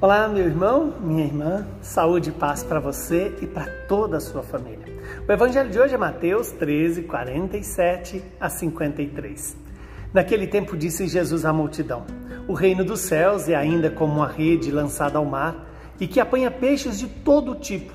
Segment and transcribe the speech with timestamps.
[0.00, 4.44] Olá, meu irmão, minha irmã, saúde e paz para você e para toda a sua
[4.44, 4.86] família.
[5.28, 9.56] O evangelho de hoje é Mateus 13, 47 a 53.
[10.14, 12.06] Naquele tempo disse Jesus à multidão:
[12.46, 15.68] O reino dos céus é ainda como uma rede lançada ao mar
[15.98, 17.92] e que apanha peixes de todo tipo.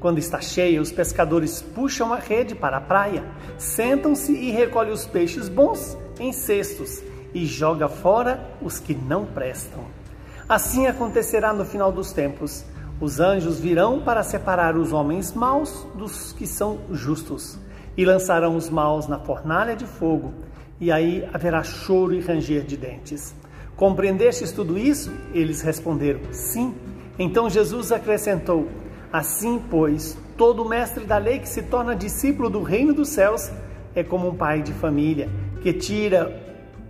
[0.00, 3.22] Quando está cheia, os pescadores puxam a rede para a praia,
[3.56, 10.05] sentam-se e recolhem os peixes bons em cestos e joga fora os que não prestam.
[10.48, 12.64] Assim acontecerá no final dos tempos.
[13.00, 17.58] Os anjos virão para separar os homens maus dos que são justos,
[17.96, 20.32] e lançarão os maus na fornalha de fogo,
[20.80, 23.34] e aí haverá choro e ranger de dentes.
[23.74, 25.12] Compreendestes tudo isso?
[25.34, 26.76] Eles responderam: Sim.
[27.18, 28.68] Então Jesus acrescentou:
[29.12, 33.50] Assim, pois, todo mestre da lei que se torna discípulo do reino dos céus
[33.96, 35.28] é como um pai de família
[35.60, 36.40] que tira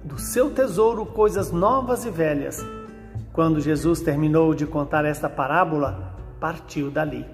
[0.05, 2.63] do seu tesouro coisas novas e velhas
[3.37, 7.27] quando Jesus terminou de contar esta parábola, partiu dali.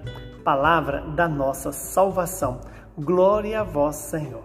[0.43, 2.59] Palavra da nossa salvação.
[2.97, 4.43] Glória a vós, Senhor.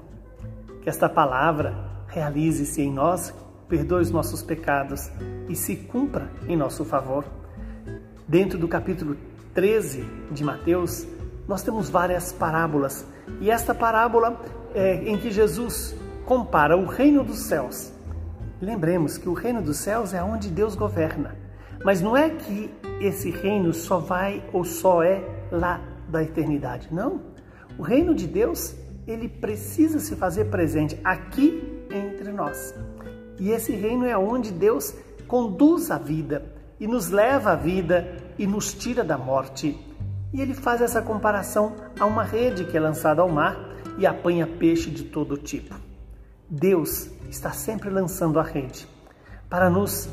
[0.81, 1.75] Que esta palavra
[2.07, 3.35] realize-se em nós,
[3.69, 5.11] perdoe os nossos pecados
[5.49, 7.25] e se cumpra em nosso favor.
[8.29, 9.17] Dentro do capítulo
[9.53, 11.09] 13 de Mateus,
[11.49, 13.05] nós temos várias parábolas.
[13.41, 14.41] E esta parábola
[14.77, 17.93] é em que Jesus compara o reino dos céus.
[18.63, 21.48] Lembremos que o reino dos céus é onde Deus governa.
[21.85, 26.89] Mas não é que esse reino só vai ou só é lá da eternidade.
[26.93, 27.21] Não.
[27.79, 28.75] O reino de Deus,
[29.07, 32.75] ele precisa se fazer presente aqui entre nós.
[33.39, 34.95] E esse reino é onde Deus
[35.27, 36.45] conduz a vida
[36.81, 39.79] e nos leva à vida e nos tira da morte.
[40.33, 43.57] E ele faz essa comparação a uma rede que é lançada ao mar
[43.97, 45.75] e apanha peixe de todo tipo.
[46.49, 48.89] Deus está sempre lançando a rede
[49.49, 50.09] para nos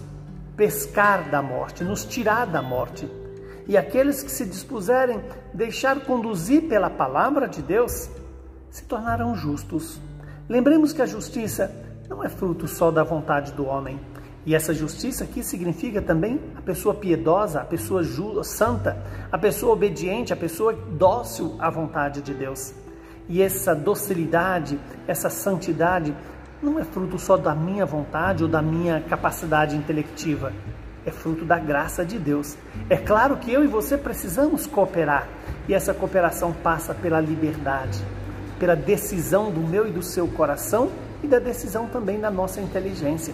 [0.56, 3.10] pescar da morte, nos tirar da morte.
[3.67, 5.21] E aqueles que se dispuserem
[5.54, 8.10] deixar conduzir pela palavra de Deus
[8.70, 9.99] se tornarão justos.
[10.48, 11.71] Lembremos que a justiça
[12.08, 13.99] não é fruto só da vontade do homem.
[14.45, 18.04] E essa justiça aqui significa também a pessoa piedosa, a pessoa
[18.44, 18.95] santa,
[19.32, 22.71] a pessoa obediente, a pessoa dócil à vontade de Deus.
[23.27, 26.15] E essa docilidade, essa santidade
[26.61, 30.54] não é fruto só da minha vontade ou da minha capacidade intelectiva.
[31.05, 32.58] É fruto da graça de Deus.
[32.89, 35.27] É claro que eu e você precisamos cooperar.
[35.67, 38.04] E essa cooperação passa pela liberdade,
[38.60, 40.89] pela decisão do meu e do seu coração
[41.21, 43.33] e da decisão também da nossa inteligência.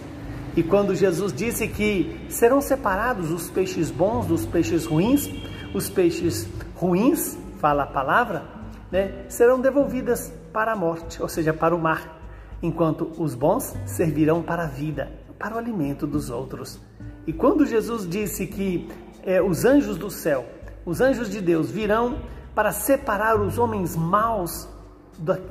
[0.54, 5.30] E quando Jesus disse que serão separados os peixes bons dos peixes ruins,
[5.74, 6.46] os peixes
[6.76, 8.42] ruins, fala a palavra,
[8.90, 12.21] né, serão devolvidas para a morte, ou seja, para o mar
[12.62, 16.80] enquanto os bons servirão para a vida, para o alimento dos outros.
[17.26, 18.88] E quando Jesus disse que
[19.22, 20.44] é, os anjos do céu,
[20.84, 22.18] os anjos de Deus virão
[22.54, 24.68] para separar os homens maus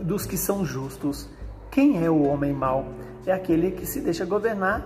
[0.02, 1.30] dos que são justos.
[1.70, 2.86] Quem é o homem mau?
[3.26, 4.86] É aquele que se deixa governar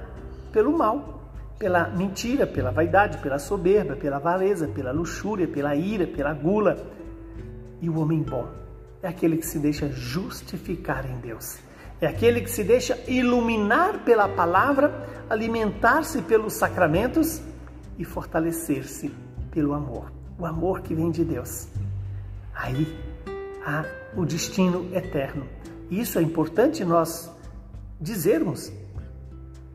[0.51, 6.33] pelo mal, pela mentira, pela vaidade, pela soberba, pela avareza, pela luxúria, pela ira, pela
[6.33, 6.77] gula.
[7.81, 8.47] E o homem bom
[9.01, 11.57] é aquele que se deixa justificar em Deus.
[12.01, 17.41] É aquele que se deixa iluminar pela palavra, alimentar-se pelos sacramentos
[17.97, 19.09] e fortalecer-se
[19.49, 20.11] pelo amor.
[20.37, 21.67] O amor que vem de Deus.
[22.53, 22.99] Aí
[23.65, 23.85] há
[24.15, 25.47] o destino eterno.
[25.89, 27.31] Isso é importante nós
[27.99, 28.71] dizermos.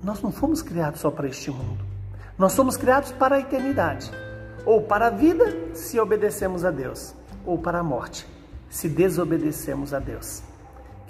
[0.02, 1.82] Nós não fomos criados só para este mundo.
[2.36, 4.10] Nós somos criados para a eternidade.
[4.66, 7.14] Ou para a vida, se obedecemos a Deus,
[7.46, 8.26] ou para a morte,
[8.68, 10.42] se desobedecemos a Deus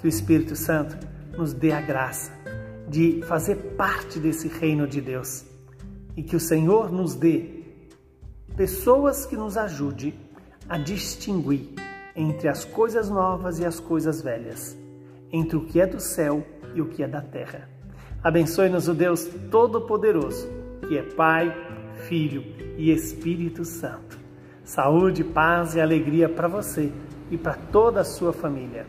[0.01, 0.97] que o Espírito Santo
[1.37, 2.31] nos dê a graça
[2.89, 5.45] de fazer parte desse reino de Deus
[6.17, 7.61] e que o Senhor nos dê
[8.57, 10.13] pessoas que nos ajude
[10.67, 11.75] a distinguir
[12.15, 14.77] entre as coisas novas e as coisas velhas,
[15.31, 17.69] entre o que é do céu e o que é da terra.
[18.23, 20.49] Abençoe-nos o Deus Todo-Poderoso,
[20.87, 21.55] que é Pai,
[22.07, 22.43] Filho
[22.77, 24.19] e Espírito Santo.
[24.63, 26.91] Saúde, paz e alegria para você
[27.29, 28.85] e para toda a sua família.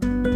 [0.00, 0.31] Thank you